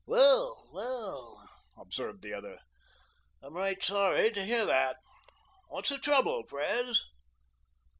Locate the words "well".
0.07-0.67, 0.71-1.47